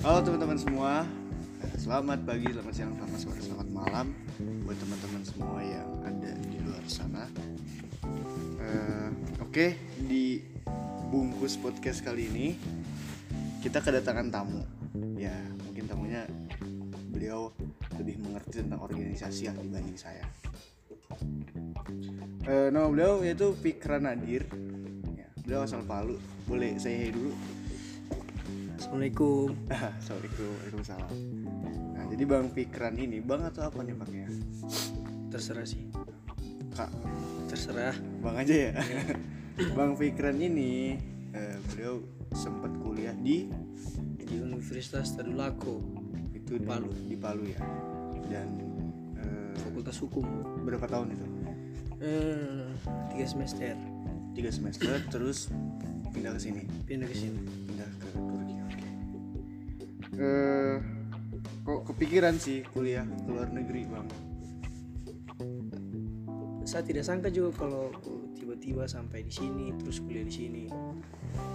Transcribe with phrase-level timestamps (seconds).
[0.00, 1.04] Halo teman-teman semua.
[1.76, 4.16] Selamat pagi, selamat siang, selamat sore, selamat malam
[4.64, 7.28] Buat teman-teman semua yang ada di luar sana.
[8.64, 9.08] Eh,
[9.44, 10.40] Oke, di
[11.12, 12.56] bungkus podcast kali ini
[13.60, 14.64] Kita kedatangan tamu.
[15.20, 15.36] Ya,
[15.68, 16.24] mungkin tamunya
[17.12, 17.52] beliau
[18.00, 20.24] lebih mengerti tentang organisasi yang dibanding saya.
[22.48, 24.48] Eh, Nama beliau yaitu Fikra Nadir.
[25.12, 26.16] Ya, Beliau asal Palu.
[26.48, 27.59] Boleh saya dulu
[28.80, 29.52] Assalamualaikum.
[30.00, 31.16] Assalamualaikum Waalaikumsalam
[31.92, 34.24] Nah jadi Bang Fikran ini Bang atau apa nih Bang ya?
[35.28, 35.84] Terserah sih.
[36.72, 36.88] Kak
[37.52, 37.92] Terserah.
[38.24, 38.72] Bang aja ya
[39.76, 40.96] Bang Fikran ini
[41.36, 42.00] eh, Beliau
[42.32, 43.52] sempat kuliah di
[44.16, 45.84] Di Universitas Tadulako,
[46.32, 46.88] itu di Palu.
[47.04, 47.60] di Palu ya
[48.32, 48.48] Dan
[49.20, 50.24] eh, Fakultas Hukum.
[50.64, 51.26] berapa tahun itu?
[52.00, 52.64] Eh,
[53.12, 53.76] tiga semester.
[54.32, 55.52] Tiga semester terus
[56.16, 57.44] pindah ke sini Pindah ke sini.
[57.68, 58.08] Pindah ke
[60.20, 60.76] Eh,
[61.60, 64.08] Kok kepikiran sih kuliah ke luar negeri Bang?
[66.64, 67.88] Saya tidak sangka juga kalau
[68.34, 70.64] tiba-tiba sampai di sini terus kuliah di sini.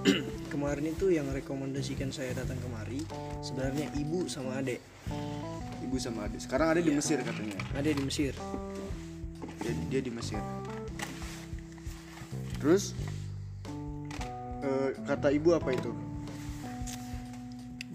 [0.53, 3.01] Kemarin itu yang rekomendasikan saya datang kemari
[3.41, 4.79] sebenarnya ibu sama adek.
[5.85, 6.97] Ibu sama adik Sekarang ada di Iya.
[6.97, 8.33] Mesir katanya Ada di Mesir.
[9.61, 10.41] dia, dia di Mesir
[12.57, 12.97] terus
[14.65, 15.93] eh, kata ibu apa itu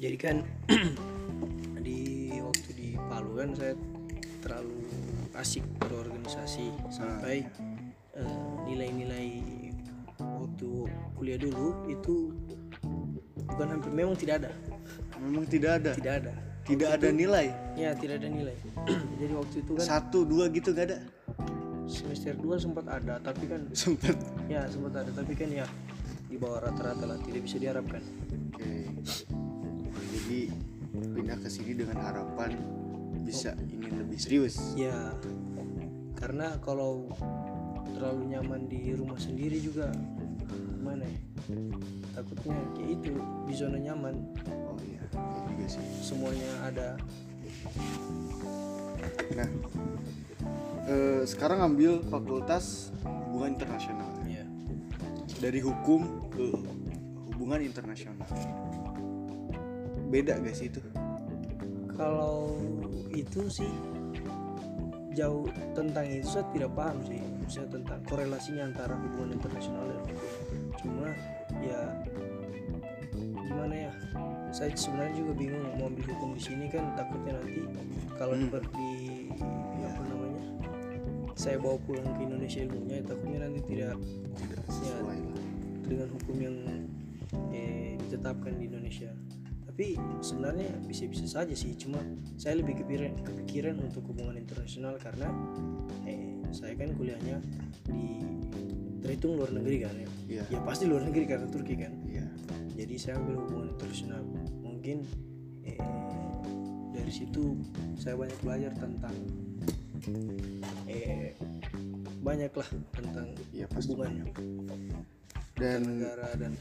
[0.01, 0.41] Jadi kan
[1.87, 3.77] di waktu di Palu kan saya
[4.41, 4.81] terlalu
[5.37, 6.73] asik berorganisasi.
[6.89, 7.45] Sampai
[8.17, 9.45] eh, nilai-nilai
[10.17, 10.89] waktu
[11.21, 12.33] kuliah dulu itu
[13.45, 14.53] bukan hampir memang tidak ada.
[15.21, 15.93] Memang tidak ada?
[15.93, 16.33] Tidak ada.
[16.65, 17.53] Tidak ada nilai?
[17.77, 18.57] Ya tidak ada nilai.
[19.21, 20.99] Jadi waktu itu kan satu dua gitu gak ada?
[21.91, 24.15] Semester 2 sempat ada tapi kan sempet
[24.47, 25.67] ya sempat ada tapi kan ya
[26.31, 28.01] di bawah rata-rata lah tidak bisa diharapkan.
[28.55, 28.95] Oke
[30.31, 30.47] jadi
[30.95, 32.55] pindah ke sini dengan harapan
[33.27, 34.95] bisa ingin lebih serius Ya,
[36.15, 37.11] karena kalau
[37.99, 39.91] terlalu nyaman di rumah sendiri juga
[40.79, 41.19] gimana ya?
[42.15, 44.15] Takutnya kayak itu di zona nyaman
[44.71, 46.89] oh iya iya juga sih semuanya ada.
[49.35, 49.49] nah
[50.87, 54.47] eh, sekarang ambil fakultas hubungan internasional Ya.
[55.43, 56.55] dari hukum ke
[57.35, 58.23] hubungan internasional
[60.11, 60.83] beda gak sih itu
[61.95, 62.59] Kalau
[63.15, 63.71] itu sih
[65.13, 65.45] jauh
[65.75, 67.21] tentang itu saya tidak paham sih.
[67.51, 70.25] Saya tentang korelasinya antara hubungan internasional dan hukum.
[70.81, 71.07] Cuma
[71.61, 71.81] ya
[73.45, 73.93] gimana ya?
[74.51, 77.63] Saya sebenarnya juga bingung mau ambil hukum di sini kan takutnya nanti
[78.19, 78.51] kalau Hmm.
[78.51, 78.91] di
[79.83, 80.43] apa namanya
[81.39, 83.95] saya bawa pulang ke Indonesia ilmunya takutnya nanti tidak
[84.37, 84.73] tidak Ya.
[84.75, 85.41] sesuai lah
[85.87, 86.57] dengan hukum yang
[87.55, 89.11] eh, ditetapkan di Indonesia.
[89.71, 92.03] Tapi sebenarnya bisa-bisa saja sih, cuma
[92.35, 95.31] saya lebih kepikiran, kepikiran untuk hubungan internasional karena
[96.11, 97.39] eh, saya kan kuliahnya
[97.87, 98.19] di
[98.99, 100.11] terhitung luar negeri kan ya.
[100.27, 100.43] Iya.
[100.51, 101.95] Ya pasti luar negeri karena Turki kan.
[102.03, 102.27] iya
[102.75, 104.23] Jadi saya ambil hubungan internasional.
[104.59, 105.07] Mungkin
[105.63, 105.79] eh,
[106.91, 107.55] dari situ
[107.95, 109.15] saya banyak belajar tentang
[110.91, 111.39] eh,
[112.27, 113.39] banyaklah tentang
[113.71, 114.27] pasti hubungan
[115.61, 116.57] dan negara dan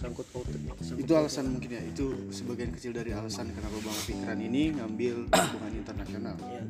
[0.00, 4.72] sangkut pautnya itu alasan mungkin ya itu sebagian kecil dari alasan kenapa bang Fikran ini
[4.80, 6.36] ngambil hubungan internasional.
[6.48, 6.64] Ya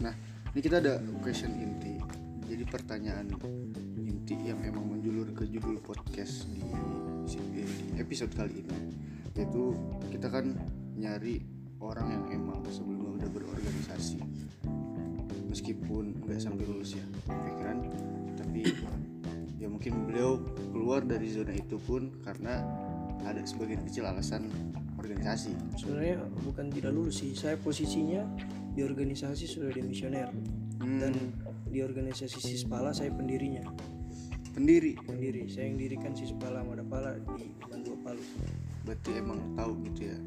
[0.00, 0.14] nah
[0.56, 2.00] ini kita ada question inti.
[2.48, 3.28] Jadi pertanyaan
[4.00, 6.64] inti yang memang menjulur ke judul podcast di,
[7.28, 7.66] di
[8.00, 8.78] episode kali ini
[9.36, 9.76] yaitu
[10.08, 10.56] kita kan
[10.96, 11.44] nyari
[11.76, 14.24] orang yang emang sebelumnya udah berorganisasi.
[15.52, 17.84] Meskipun nggak sampai lulus ya pikiran
[18.40, 18.62] tapi
[19.56, 20.40] ya mungkin beliau
[20.72, 22.60] keluar dari zona itu pun karena
[23.24, 24.52] ada sebagian kecil alasan
[25.00, 25.52] organisasi.
[25.76, 27.32] Sebenarnya bukan tidak lulus sih.
[27.32, 28.22] Saya posisinya
[28.76, 30.28] di organisasi sudah di misioner
[30.76, 31.12] Hmm, dan
[31.72, 33.64] di organisasi Sispala saya pendirinya.
[34.52, 34.96] Pendiri?
[34.96, 35.48] Pendiri.
[35.48, 38.24] Saya yang dirikan Sispala Madapala di Bandua Palu.
[38.84, 40.18] Berarti emang tahu gitu ya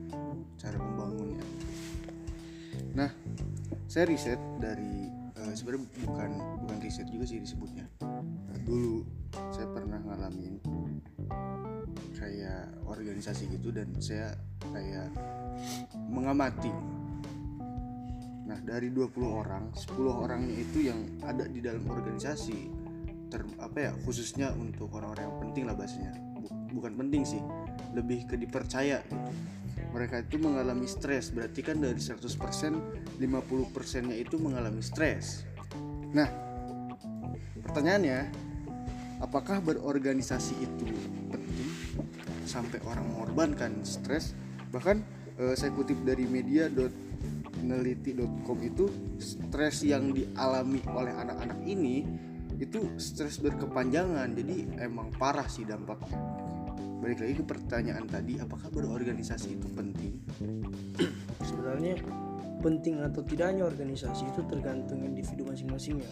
[0.58, 1.46] cara membangunnya.
[2.98, 3.10] Nah
[3.86, 6.30] saya riset dari eh, sebenarnya bukan
[6.66, 7.86] bukan riset juga sih disebutnya.
[8.04, 10.58] Nah, dulu saya pernah ngalamin
[12.20, 14.36] kayak organisasi gitu dan saya
[14.70, 15.10] kayak
[16.10, 16.72] mengamati.
[18.50, 22.58] Nah dari 20 orang 10 orangnya itu yang ada di dalam organisasi
[23.30, 26.14] ter apa ya khususnya untuk orang-orang yang penting lah bahasanya.
[26.40, 27.42] Bu- bukan penting sih
[27.94, 29.32] lebih ke dipercaya gitu.
[29.90, 32.20] Mereka itu mengalami stres berarti kan dari 100%
[33.18, 35.48] 50% nya itu mengalami stres.
[36.14, 36.30] Nah
[37.64, 38.49] pertanyaannya
[39.20, 40.86] apakah berorganisasi itu
[41.30, 41.70] penting
[42.48, 44.34] sampai orang mengorbankan stres.
[44.74, 45.04] Bahkan
[45.38, 48.90] eh, saya kutip dari media.neliti.com itu
[49.22, 52.06] stres yang dialami oleh anak-anak ini
[52.58, 54.34] itu stres berkepanjangan.
[54.34, 56.18] Jadi emang parah sih dampaknya.
[57.00, 60.20] Balik lagi ke pertanyaan tadi apakah berorganisasi itu penting?
[61.40, 61.96] Sebenarnya
[62.60, 66.12] penting atau tidaknya organisasi itu tergantung individu masing-masingnya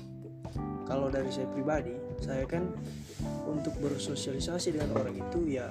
[0.88, 2.74] kalau dari saya pribadi saya kan
[3.48, 5.70] untuk bersosialisasi dengan orang itu ya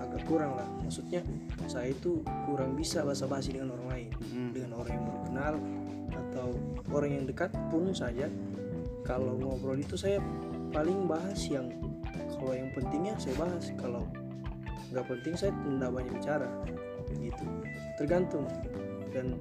[0.00, 0.68] agak kurang lah.
[0.84, 1.24] Maksudnya
[1.66, 4.10] saya itu kurang bisa basa-basi dengan orang lain.
[4.32, 4.50] Hmm.
[4.52, 5.54] dengan orang yang baru kenal
[6.12, 6.48] atau
[6.92, 8.28] orang yang dekat pun saja.
[9.06, 10.18] Kalau ngobrol itu saya
[10.74, 11.70] paling bahas yang
[12.36, 13.72] kalau yang pentingnya saya bahas.
[13.80, 14.04] Kalau
[14.92, 16.48] nggak penting saya tidak banyak bicara.
[17.16, 17.44] Gitu.
[17.96, 18.46] Tergantung.
[19.14, 19.40] Dan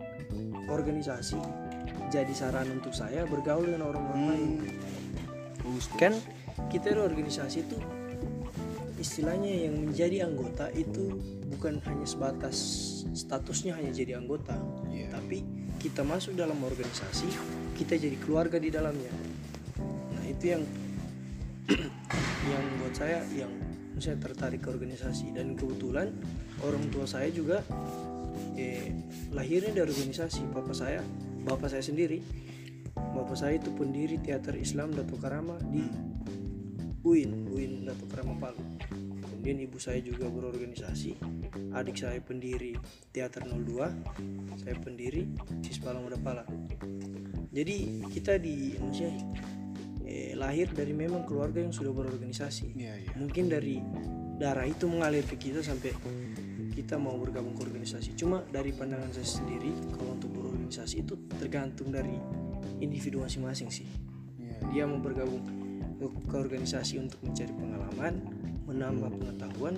[0.71, 1.39] organisasi
[2.13, 4.51] jadi saran untuk saya bergaul dengan orang-orang lain.
[4.61, 4.95] Hmm.
[5.65, 5.89] Bagus.
[5.97, 6.13] kan
[6.75, 7.79] kita di organisasi itu
[8.99, 11.23] istilahnya yang menjadi anggota itu
[11.55, 12.57] bukan hanya sebatas
[13.15, 14.59] statusnya hanya jadi anggota.
[14.91, 15.07] Iya.
[15.15, 15.47] tapi
[15.79, 17.31] kita masuk dalam organisasi
[17.79, 19.11] kita jadi keluarga di dalamnya.
[20.11, 20.63] Nah itu yang
[22.51, 23.51] yang buat saya yang
[23.99, 25.31] saya tertarik ke organisasi.
[25.31, 26.11] Dan kebetulan
[26.63, 27.63] orang tua saya juga
[28.59, 28.91] eh,
[29.31, 30.51] lahirnya dari organisasi.
[30.51, 30.99] Bapak saya
[31.47, 32.19] bapak saya sendiri.
[32.95, 36.14] Bapak saya itu pendiri teater Islam Dato Karama di
[37.05, 38.59] UIN UIN Dato Karama Palu
[39.29, 41.15] kemudian ibu saya juga berorganisasi
[41.77, 42.73] adik saya pendiri
[43.13, 45.29] teater 02 saya pendiri
[45.61, 46.43] Sispalang Muda Pala
[47.55, 49.07] jadi kita di Indonesia
[50.03, 52.75] eh, lahir dari memang keluarga yang sudah berorganisasi.
[52.75, 53.11] Iya, iya.
[53.15, 53.79] mungkin dari
[54.35, 55.95] darah itu mengalir ke kita sampai
[56.75, 58.19] kita mau bergabung ke organisasi.
[58.19, 62.19] Cuma dari pandangan saya sendiri kalau untuk berorganisasi itu tergantung dari
[62.83, 63.87] individu masing-masing sih.
[64.35, 64.55] Iya.
[64.75, 65.64] dia mau bergabung
[65.99, 68.13] ke, organisasi untuk mencari pengalaman
[68.65, 69.75] menambah pengetahuan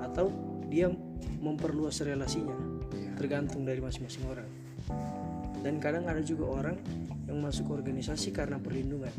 [0.00, 0.30] atau
[0.68, 0.88] dia
[1.42, 2.78] memperluas relasinya.
[2.88, 3.20] Iya.
[3.20, 4.48] tergantung dari masing-masing orang.
[5.60, 6.76] Dan kadang ada juga orang
[7.28, 9.12] yang masuk ke organisasi karena perlindungan.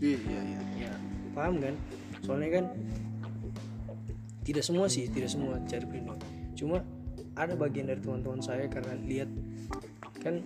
[0.00, 0.60] Iya, iya, iya.
[0.88, 0.92] ya
[1.36, 1.74] paham kan?
[2.24, 2.64] Soalnya kan
[4.46, 6.24] tidak semua sih tidak semua cari perlindungan.
[6.56, 6.80] Cuma
[7.36, 9.28] ada bagian dari teman-teman saya karena lihat
[10.24, 10.40] kan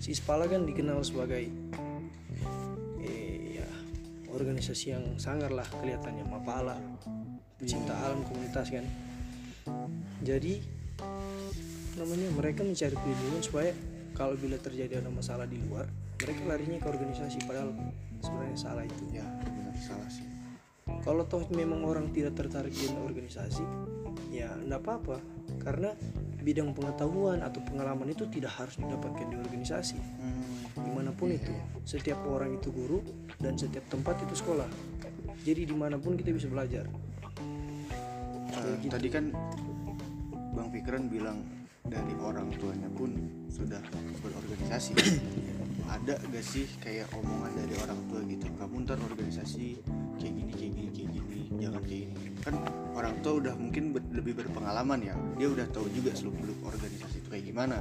[0.00, 1.52] si Spala kan dikenal sebagai
[4.32, 6.76] organisasi yang sangar lah kelihatannya mapala
[7.60, 8.84] pecinta alam komunitas kan
[10.24, 10.58] jadi
[12.00, 13.70] namanya mereka mencari perlindungan supaya
[14.16, 15.86] kalau bila terjadi ada masalah di luar
[16.18, 17.70] mereka larinya ke organisasi padahal
[18.22, 20.24] sebenarnya salah itu Ya, benar salah sih.
[21.04, 23.64] kalau toh memang orang tidak tertarik dengan organisasi
[24.32, 25.20] ya enggak apa-apa
[25.60, 25.92] karena
[26.42, 29.98] bidang pengetahuan atau pengalaman itu tidak harus didapatkan di organisasi.
[30.82, 33.00] Di mana pun itu setiap orang itu guru
[33.38, 34.66] dan setiap tempat itu sekolah
[35.42, 36.86] jadi di mana pun kita bisa belajar
[38.52, 38.92] Eh, gitu.
[38.94, 39.24] Tadi kan
[40.52, 41.40] Bang Fikran bilang
[41.82, 43.10] dari orang tuanya pun
[43.48, 43.80] sudah
[44.20, 44.92] berorganisasi.
[45.88, 48.46] Ada gak sih kayak omongan dari orang tua gitu?
[48.54, 49.82] Kamu ntar organisasi
[50.20, 52.28] kayak gini, kayak gini, kayak gini, jangan kayak gini.
[52.44, 52.54] Kan
[52.94, 55.14] orang tua udah mungkin ber- lebih berpengalaman ya.
[55.40, 57.76] Dia udah tahu juga seluk beluk organisasi itu kayak gimana.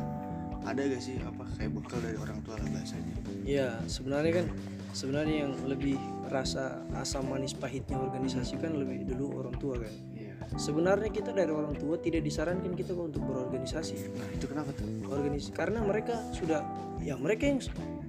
[0.62, 3.14] Ada gak sih apa kayak bekal dari orang tua lah bahasanya?
[3.42, 4.48] ya sebenarnya kan
[4.92, 5.98] sebenarnya yang lebih
[6.28, 6.64] rasa
[6.94, 10.38] asam manis pahitnya organisasi kan lebih dulu orang tua kan Iya.
[10.56, 14.86] sebenarnya kita dari orang tua tidak disarankan kita untuk berorganisasi Nah itu kenapa tuh?
[15.04, 16.62] organisasi karena mereka sudah
[17.00, 17.60] ya mereka yang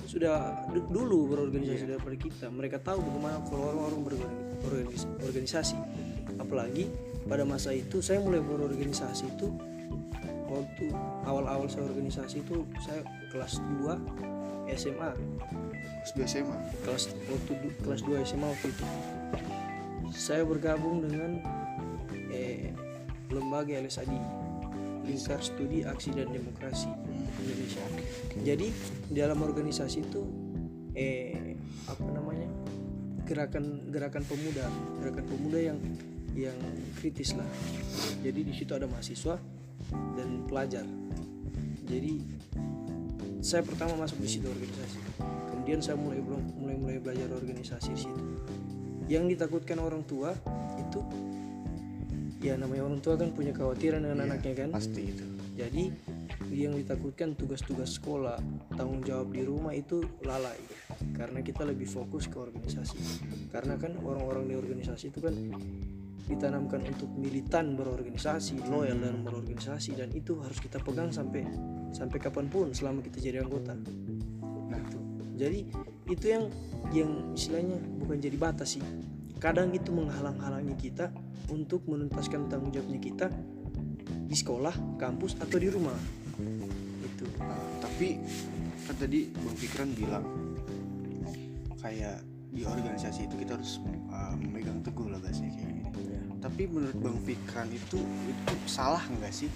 [0.04, 0.36] sudah
[0.68, 4.20] du- dulu berorganisasi daripada kita mereka tahu bagaimana kalau orang-orang
[5.16, 5.78] berorganisasi
[6.36, 6.92] apalagi
[7.24, 9.48] pada masa itu saya mulai berorganisasi itu
[10.52, 10.92] waktu
[11.24, 13.00] awal-awal saya organisasi itu saya
[13.32, 15.10] kelas 2 SMA
[16.02, 16.58] Terus dua SMA.
[16.82, 17.52] kelas waktu
[17.86, 18.84] kelas 2 SMA waktu itu
[20.12, 21.40] saya bergabung dengan
[22.34, 22.74] eh,
[23.30, 24.12] lembaga LSAD
[25.06, 26.90] Lingkar Studi Aksi dan Demokrasi
[27.42, 27.82] Indonesia.
[28.42, 28.68] Jadi
[29.08, 30.22] di dalam organisasi itu
[30.92, 31.56] eh
[31.88, 32.50] apa namanya
[33.24, 34.68] gerakan gerakan pemuda
[35.00, 35.78] gerakan pemuda yang
[36.34, 36.58] yang
[36.98, 37.48] kritis lah.
[38.20, 39.38] Jadi di situ ada mahasiswa
[40.16, 40.86] dan pelajar.
[41.86, 42.22] Jadi
[43.42, 44.98] saya pertama masuk di situ organisasi.
[45.50, 46.22] Kemudian saya mulai
[46.58, 48.22] mulai mulai belajar organisasi di situ.
[49.10, 50.30] Yang ditakutkan orang tua
[50.78, 51.00] itu
[52.42, 54.70] ya namanya orang tua kan punya kekhawatiran dengan anaknya kan.
[54.70, 55.26] Pasti itu.
[55.52, 55.90] Jadi
[56.52, 58.36] yang ditakutkan tugas-tugas sekolah,
[58.76, 60.60] tanggung jawab di rumah itu lalai
[61.16, 62.98] karena kita lebih fokus ke organisasi.
[63.48, 65.34] Karena kan orang-orang di organisasi itu kan
[66.26, 71.44] ditanamkan untuk militan berorganisasi, loyal dalam berorganisasi dan itu harus kita pegang sampai
[71.90, 73.74] sampai kapan pun selama kita jadi anggota.
[74.70, 74.98] Nah Itu.
[75.36, 75.60] Jadi
[76.08, 76.44] itu yang
[76.94, 78.84] yang istilahnya bukan jadi batas sih.
[79.42, 81.10] Kadang itu menghalang-halangi kita
[81.50, 83.26] untuk menuntaskan tanggung jawabnya kita
[84.06, 85.96] di sekolah kampus atau di rumah
[87.02, 88.22] itu Uh, tapi
[88.86, 90.26] kan tadi Bang Fikran bilang
[91.82, 93.80] kayak di organisasi itu kita harus
[94.12, 95.82] uh, memegang teguh lah bahasanya kayak gini.
[96.42, 99.48] Tapi menurut Bang Fikran itu itu salah nggak sih?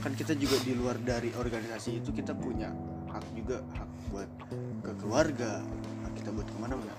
[0.00, 2.72] Kan kita juga di luar dari organisasi itu kita punya
[3.12, 4.30] hak juga hak buat
[4.80, 5.60] ke keluarga,
[6.08, 6.94] hak kita buat ke mana-mana.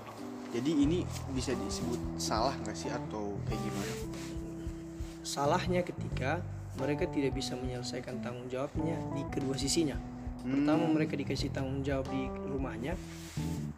[0.54, 1.02] Jadi ini
[1.34, 3.94] bisa disebut salah nggak sih atau kayak gimana?
[5.26, 6.38] salahnya ketika
[6.78, 9.98] mereka tidak bisa menyelesaikan tanggung jawabnya di kedua sisinya
[10.42, 12.94] pertama mereka dikasih tanggung jawab di rumahnya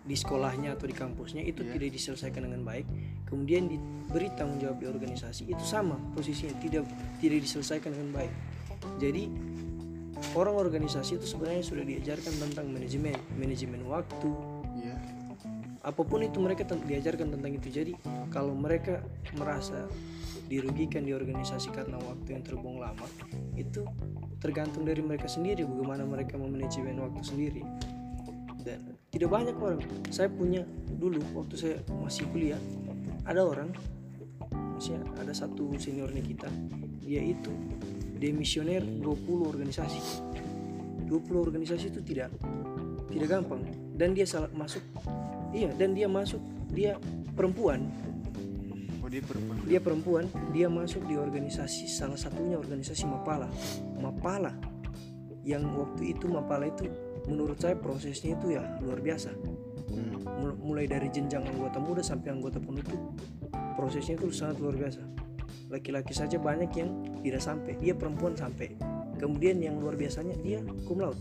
[0.08, 1.76] di sekolahnya atau di kampusnya itu Iya.
[1.76, 2.86] tidak diselesaikan dengan baik.
[3.28, 6.88] Kemudian diberi tanggung jawab di organisasi itu sama posisinya tidak
[7.20, 8.32] tidak diselesaikan dengan baik.
[8.96, 9.28] Jadi
[10.32, 14.30] orang organisasi itu sebenarnya sudah diajarkan tentang manajemen manajemen waktu.
[14.78, 14.96] Iya.
[15.78, 17.68] apa pun itu mereka diajarkan tentang itu.
[17.70, 17.92] Jadi
[18.28, 19.00] kalau mereka
[19.38, 19.86] merasa
[20.48, 23.06] dirugikan di organisasi karena waktu yang terbuang lama
[23.54, 23.84] itu
[24.40, 27.62] tergantung dari mereka sendiri bagaimana mereka memanajemen waktu sendiri.
[28.64, 29.80] Dan tidak banyak orang.
[30.08, 30.64] Saya punya
[30.98, 32.58] dulu waktu saya masih kuliah
[33.28, 33.70] ada orang
[34.48, 36.48] maksudnya ada satu seniornya kita
[37.04, 37.52] dia itu
[38.16, 39.04] demisioner 20
[39.52, 40.00] organisasi.
[41.06, 42.32] 20 organisasi itu tidak
[43.12, 43.62] tidak gampang.
[43.98, 44.82] Dan dia salah masuk
[45.52, 46.40] iya dan dia masuk
[46.72, 46.96] dia
[47.32, 47.88] perempuan
[49.08, 49.56] Oh dia perempuan.
[49.64, 53.48] dia perempuan dia masuk di organisasi salah satunya organisasi Mapala
[53.96, 54.52] Mapala
[55.40, 56.92] yang waktu itu Mapala itu
[57.24, 59.32] menurut saya prosesnya itu ya luar biasa
[59.88, 60.20] Hmm.
[60.20, 63.00] Mul- mulai dari jenjang anggota muda sampai anggota penutup
[63.72, 65.00] prosesnya itu sangat luar biasa
[65.72, 66.92] laki-laki saja banyak yang
[67.24, 68.76] tidak sampai dia perempuan sampai
[69.16, 71.16] kemudian yang luar biasanya dia cum laude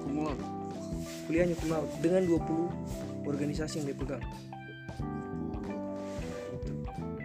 [0.00, 0.40] Kumulot.
[1.28, 4.24] kuliahnya cum laude dengan 20 organisasi yang dia pegang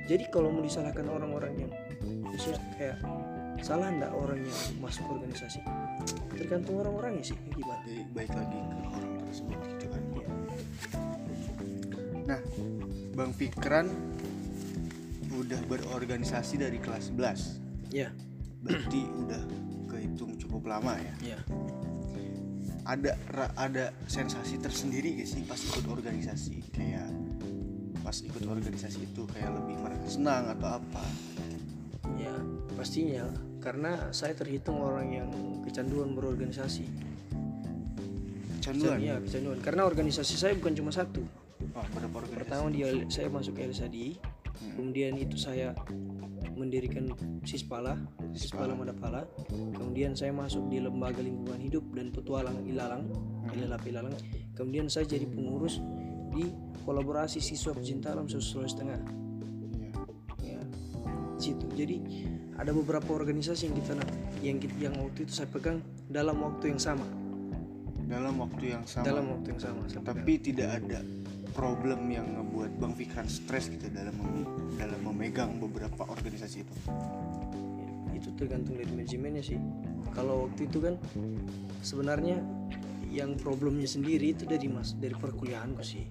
[0.05, 1.71] jadi kalau mau disalahkan orang-orang yang
[2.25, 2.97] misalnya kayak
[3.61, 5.61] salah ndak orang yang masuk organisasi
[6.33, 10.01] tergantung orang-orangnya sih gimana Jadi baik lagi ke orang tersebut gitu kan.
[10.11, 10.27] Iya.
[12.25, 12.39] Nah,
[13.13, 13.87] Bang Fikran
[15.31, 17.93] udah berorganisasi dari kelas 11.
[17.93, 18.09] ya
[18.61, 19.41] Berarti udah
[19.87, 21.35] kehitung cukup lama ya.
[21.35, 21.39] ya
[22.81, 27.00] Ada ra- ada sensasi tersendiri gak sih pas ikut organisasi kayak
[28.11, 30.99] pas ikut organisasi itu kayak lebih merasa senang atau apa?
[32.19, 32.35] ya
[32.75, 33.23] pastinya.
[33.63, 35.29] Karena saya terhitung orang yang
[35.63, 36.91] kecanduan berorganisasi.
[38.59, 38.99] Canduan.
[38.99, 39.63] Iya kecanduan.
[39.63, 41.23] Karena organisasi saya bukan cuma satu.
[41.71, 42.35] Oh, berapa organisasi?
[42.35, 44.19] pertama dia saya masuk ke LSADI
[44.75, 45.71] kemudian itu saya
[46.59, 47.15] mendirikan
[47.47, 47.95] Sispala
[48.35, 48.75] Sispala.
[48.75, 49.23] Madapala.
[49.71, 53.07] Kemudian saya masuk di lembaga lingkungan hidup dan petualang Ilalang
[53.55, 54.19] LLAP Ilalang.
[54.51, 55.79] Kemudian saya jadi pengurus
[56.31, 56.47] di
[56.81, 58.99] kolaborasi siswa pecinta alam Sulawesi Tengah
[60.39, 60.57] Iya.
[60.57, 60.61] ya
[61.37, 61.97] situ jadi
[62.55, 63.93] ada beberapa organisasi yang kita
[64.41, 67.05] yang kita- yang waktu itu saya pegang dalam waktu yang sama
[68.03, 69.05] Dalam waktu yang sama.
[69.05, 70.03] dalam waktu yang sama pegang.
[70.03, 70.99] tapi tidak ada
[71.51, 76.73] problem yang ngebuat Bang Fikran stres gitu dalam mem- dalam memegang beberapa organisasi itu.
[76.87, 79.59] Ya, itu tergantung dari manajemennya sih
[80.09, 80.95] kalau waktu itu kan
[81.79, 82.39] sebenarnya
[83.07, 86.07] yang problemnya sendiri itu dari mas dari perkuliahanku sih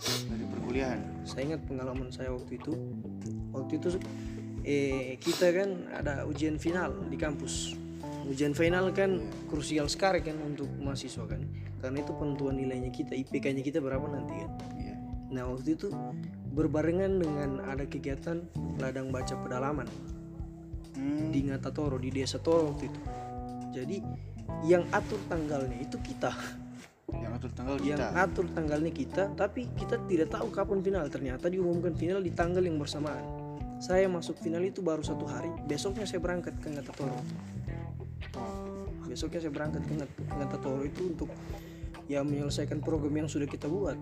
[0.00, 1.00] Dari perkuliahan.
[1.22, 2.72] saya ingat pengalaman saya waktu itu.
[3.52, 3.88] Waktu itu
[4.62, 7.76] eh kita kan ada ujian final di kampus.
[8.26, 9.18] Ujian final kan
[9.50, 11.42] krusial sekali kan untuk mahasiswa kan.
[11.82, 14.50] Karena itu penentuan nilainya kita IPK-nya kita berapa nanti kan.
[14.78, 14.96] Iya.
[15.32, 15.88] nah waktu itu
[16.52, 18.44] berbarengan dengan ada kegiatan
[18.78, 19.88] ladang baca pedalaman.
[20.92, 23.00] Hmm, di Ngatatoro di desa Toro waktu itu.
[23.72, 23.96] Jadi
[24.68, 26.30] yang atur tanggalnya itu kita
[27.42, 28.06] yang atur tanggal yang kita.
[28.16, 32.76] atur tanggalnya kita tapi kita tidak tahu kapan final ternyata diumumkan final di tanggal yang
[32.76, 33.24] bersamaan
[33.76, 37.18] saya masuk final itu baru satu hari besoknya saya berangkat ke Ngatatoro
[39.04, 41.30] besoknya saya berangkat ke Ngat- Ngatatoro itu untuk
[42.06, 43.98] ya menyelesaikan program yang sudah kita buat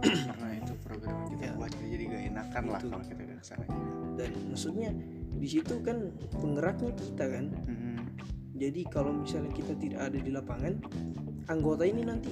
[0.00, 1.52] Karena itu program yang kita Ya.
[1.54, 2.88] buat jadi gak enakan lah Itu.
[2.88, 3.88] kalau kita ke sana juga.
[4.16, 4.90] dan maksudnya
[5.30, 5.96] di situ kan
[6.34, 7.88] penggeraknya kita kan Hmm,
[8.52, 10.76] Jadi kalau misalnya kita tidak ada di lapangan,
[11.46, 12.28] anggota ini nanti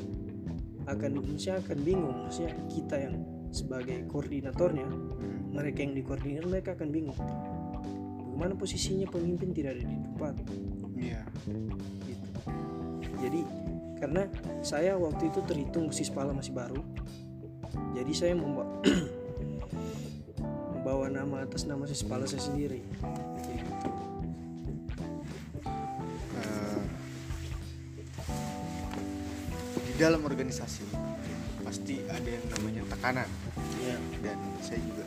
[0.89, 3.15] akan maksudnya akan bingung, maksudnya kita yang
[3.53, 5.53] sebagai koordinatornya, hmm.
[5.53, 7.19] mereka yang dikoordinir mereka akan bingung.
[8.39, 10.35] Bagaimana posisinya pemimpin tidak ada di tempat
[10.99, 11.23] Iya.
[12.07, 12.29] gitu.
[13.19, 13.41] Jadi
[13.99, 14.23] karena
[14.63, 16.79] saya waktu itu terhitung Sispala masih baru.
[17.99, 18.79] Jadi saya membawa
[20.79, 22.83] membawa nama atas nama Sispala saya sendiri.
[29.99, 30.87] Dalam organisasi
[31.67, 33.29] pasti ada yang namanya tekanan.
[33.83, 35.05] Ya, dan saya juga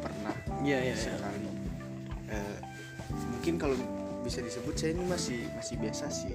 [0.00, 0.96] pernah ya, ya, ya.
[0.96, 1.44] sekali.
[2.32, 2.58] Eh,
[3.36, 3.76] mungkin kalau
[4.24, 6.32] bisa disebut saya ini masih masih biasa sih.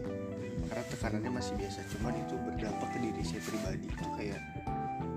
[0.69, 1.81] Karena tekanannya masih biasa.
[1.98, 3.88] Cuman itu berdampak ke diri saya pribadi.
[3.89, 4.41] Itu kayak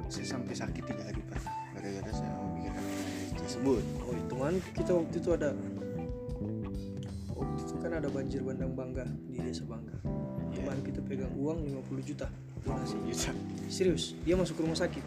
[0.09, 3.85] saya sampai sakit tiga hari pernah gara-gara saya memikirkan hal tersebut.
[4.09, 5.51] Oh itu kan kita waktu itu ada
[7.37, 10.01] waktu itu kan ada banjir bandang bangga di desa bangga.
[10.53, 10.69] Iya.
[10.69, 12.29] kemarin kita pegang uang 50 juta
[12.63, 13.33] donasi Juta.
[13.67, 15.05] serius dia masuk ke rumah sakit.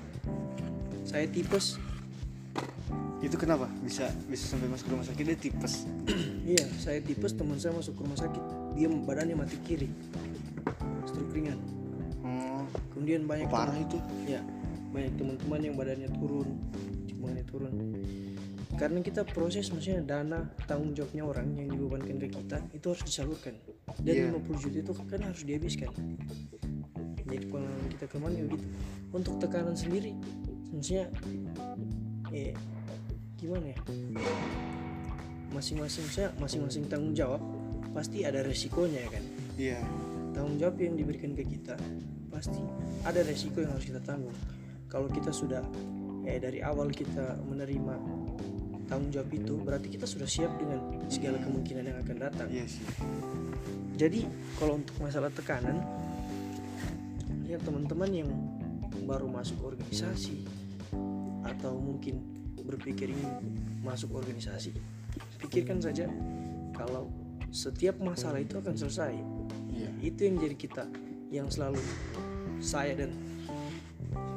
[1.05, 1.77] Saya tipes.
[3.23, 3.69] Itu kenapa?
[3.81, 5.87] Bisa bisa sampai masuk rumah sakit dia tipes.
[6.45, 8.43] Iya saya tipes teman saya masuk ke rumah sakit.
[8.77, 9.89] Dia badannya mati kiri.
[11.09, 11.57] Stroke ringan.
[12.21, 12.61] Oh
[12.93, 13.97] kemudian banyak parah itu.
[14.29, 14.45] Ya
[14.93, 16.49] banyak teman-teman yang badannya turun.
[17.09, 17.73] Cimbangannya turun.
[18.75, 23.55] Karena kita proses maksudnya dana tanggung jawabnya orang yang dibebankan ke kita itu harus disalurkan.
[24.03, 24.35] Dan Iya.
[24.35, 25.89] 50 juta itu kan harus dihabiskan
[27.25, 28.67] jadi pengalaman kita kemarin ya gitu.
[29.13, 30.13] Untuk tekanan sendiri
[30.69, 31.09] maksudnya
[32.29, 32.53] eh
[33.39, 33.77] gimana ya?
[35.53, 37.41] Masing-masing saya masing-masing tanggung jawab
[37.95, 39.23] pasti ada resikonya ya kan?
[39.57, 39.79] Iya.
[40.35, 41.79] Tanggung jawab yang diberikan ke kita
[42.29, 42.59] pasti
[43.07, 44.35] ada resiko yang harus kita tanggung.
[44.91, 45.63] Kalau kita sudah
[46.25, 47.95] eh dari awal kita menerima
[48.85, 50.77] tanggung jawab itu berarti kita sudah siap dengan
[51.09, 52.47] segala kemungkinan yang akan datang.
[52.53, 52.85] Iya sih.
[53.95, 54.27] Jadi
[54.59, 55.79] kalau untuk masalah tekanan
[57.55, 58.29] ya teman-teman yang
[59.07, 60.43] baru masuk organisasi
[61.47, 62.19] atau mungkin
[62.67, 63.31] berpikir ingin
[63.79, 64.75] masuk organisasi
[65.39, 66.11] pikirkan saja
[66.75, 67.07] kalau
[67.55, 69.15] setiap masalah itu akan selesai.
[69.71, 69.89] Iya.
[70.03, 70.83] Itu yang jadi kita
[71.31, 71.79] yang selalu
[72.59, 73.15] saya dan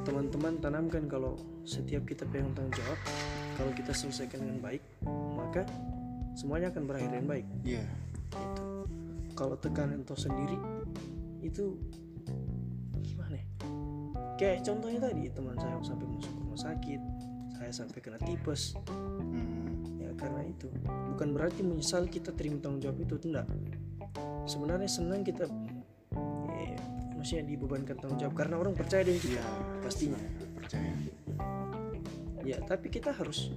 [0.07, 1.35] teman-teman tanamkan kalau
[1.67, 2.99] setiap kita pegang tanggung jawab
[3.59, 4.83] kalau kita selesaikan dengan baik
[5.35, 5.67] maka
[6.39, 7.47] semuanya akan berakhir dengan baik.
[7.67, 7.83] Iya.
[8.31, 8.67] Itu.
[9.35, 10.59] Kalau tekanan toh sendiri
[11.43, 11.75] itu?
[14.39, 17.01] Kayak contohnya tadi teman saya sampai masuk rumah sakit
[17.59, 18.79] saya sampai kena tipes.
[18.87, 20.71] Hmm, ya karena itu.
[20.87, 23.51] Bukan berarti menyesal kita terima tanggung jawab itu tidak
[24.49, 25.45] sebenarnya senang kita
[26.57, 26.73] eh,
[27.13, 29.45] maksudnya dibebankan tanggung jawab karena orang percaya dengan kita iya
[29.85, 30.21] pastinya.
[30.57, 30.93] percaya.
[32.47, 33.53] Ya tapi kita harus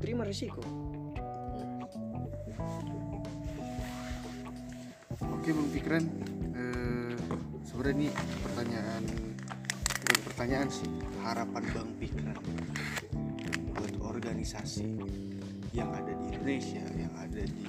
[0.00, 0.64] terima risiko.
[5.20, 6.04] Oke Bang Fikran,
[6.56, 7.16] eh,
[7.64, 8.08] sebenarnya ini
[8.44, 8.89] pertanyaan
[10.40, 10.88] pertanyaan sih,
[11.20, 12.40] harapan Bang Fikran
[13.76, 14.88] buat organisasi
[15.76, 17.68] yang ada di Indonesia, yang ada di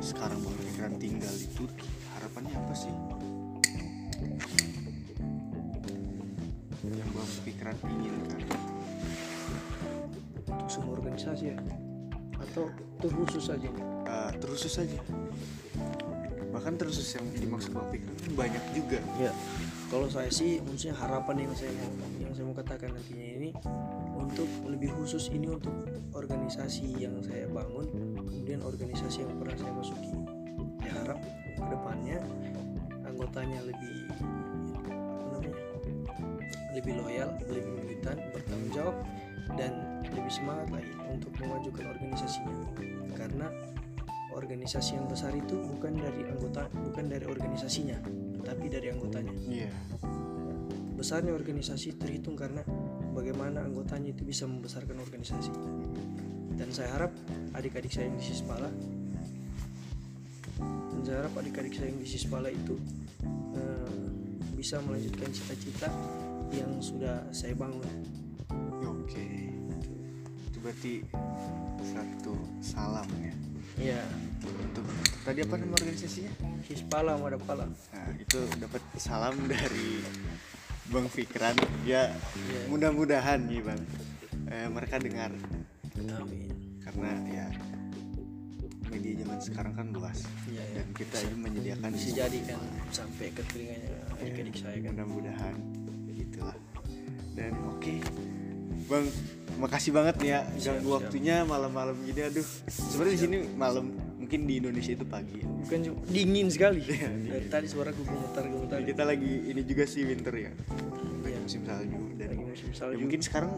[0.00, 1.84] sekarang Bang Fikran tinggal di Turki,
[2.16, 2.88] harapannya apa sih?
[6.80, 8.40] Yang Bang Fikran inginkan?
[10.48, 11.60] untuk semua organisasi ya
[12.40, 12.72] atau
[13.04, 13.84] terkhusus saja nih?
[14.08, 14.96] Eh, terusus saja.
[16.56, 18.96] Bahkan terusus yang dimaksud Bang Fikran kan banyak juga.
[19.20, 19.36] ya
[19.92, 23.50] kalau saya sih maksudnya harapan yang saya mau yang saya mau katakan nantinya ini
[24.16, 25.84] untuk lebih khusus ini untuk
[26.16, 30.12] organisasi yang saya bangun kemudian organisasi yang pernah saya masuki.
[30.80, 32.18] Saya harap ke depannya
[33.04, 33.96] anggotanya lebih
[34.80, 35.52] apa namanya
[36.72, 38.96] lebih loyal lebih militan bertanggung jawab
[39.60, 39.72] dan
[40.08, 42.56] lebih semangat lagi untuk memajukan organisasinya.
[43.12, 43.46] Karena
[44.34, 47.98] organisasi yang besar itu bukan dari anggota bukan dari organisasinya
[48.42, 49.70] tapi dari anggotanya Iya.
[50.98, 52.62] besarnya organisasi terhitung karena
[53.14, 55.50] bagaimana anggotanya itu bisa membesarkan organisasi
[56.58, 57.12] dan saya harap
[57.58, 58.70] adik-adik saya yang di Sispala
[60.62, 62.74] dan saya harap adik-adik saya yang di Sispala itu
[63.58, 64.06] eh,
[64.54, 65.90] bisa melanjutkan cita-cita
[66.54, 67.82] yang sudah saya bangun
[69.02, 69.50] Oke.
[70.48, 71.02] Itu berarti
[71.82, 73.34] satu salam ya.
[73.76, 74.00] Ya
[74.42, 74.84] Untuk
[75.22, 76.32] tadi apa nama organisasinya?
[76.62, 80.02] Sispala Madapala Nah, itu dapat salam dari
[80.84, 81.54] Bang Fikran.
[81.82, 82.60] Ya, Iya.
[82.68, 83.80] mudah-mudahan nih Bang.
[84.44, 85.32] eh, mereka dengar
[86.12, 87.46] amin karena ya
[88.84, 90.64] media zaman sekarang kan luas ya, ya.
[90.76, 92.60] dan kita ini menyediakan bisa jadi kan
[92.92, 95.56] sampai ke telinganya adik-adik saya kan mudah-mudahan
[96.12, 96.58] gitulah
[97.32, 97.94] dan oke
[98.92, 99.06] bang
[99.56, 100.96] makasih banget nih ya ganggu siap.
[101.00, 102.20] waktunya malam-malam gini.
[102.28, 103.84] Aduh sebenarnya di sini malam
[104.20, 106.84] mungkin di Indonesia itu pagi bukan cuma dingin sekali.
[106.84, 108.76] Dari tadi suara gue gemetar gemetar.
[108.80, 110.52] Jadi kita lagi ini juga sih winter ya.
[110.52, 111.38] Lagi Iya.
[111.40, 111.98] musim salju.
[112.20, 112.96] Dan lagi musim ya salju.
[113.00, 113.52] mungkin sekarang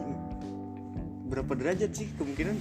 [1.27, 2.55] berapa derajat sih kemungkinan?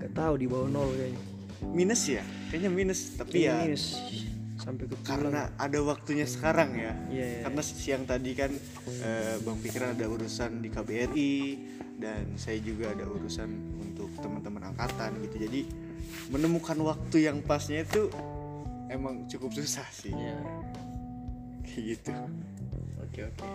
[0.00, 1.20] Gak tahu di bawah nol kayaknya.
[1.62, 2.24] minus ya?
[2.50, 3.84] Kayaknya minus tapi ya minus
[4.62, 7.40] sampai ke karena ada waktunya sekarang ya Iya, iya.
[7.42, 8.54] karena siang tadi kan
[9.02, 11.34] eh, Bang Pikiran ada urusan di KBRI
[11.98, 15.60] dan saya juga ada urusan untuk teman-teman angkatan gitu jadi
[16.30, 18.06] menemukan waktu yang pasnya itu
[18.86, 20.38] emang cukup susah sih Iya.
[21.64, 22.10] kayak gitu
[23.02, 23.46] Oke oke.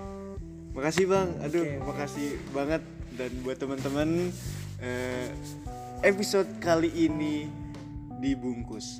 [0.74, 1.88] makasih Bang aduh oke.
[1.88, 2.84] makasih banget
[3.16, 4.30] dan buat teman-teman
[4.78, 5.32] eh,
[6.04, 7.48] episode kali ini
[8.20, 9.00] dibungkus